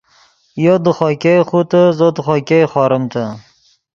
یو 0.65 0.75
دے 0.83 0.91
خوئے 0.97 1.15
ګئے 1.23 1.39
خوتے 1.49 1.81
زو 1.97 2.07
دے 2.15 2.21
خوئے 2.25 2.41
ګئے 2.49 2.65
خوریمتے 2.71 3.23